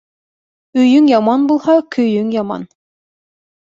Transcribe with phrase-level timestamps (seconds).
[0.85, 2.69] Өйөң яман булһа, көйөң яман.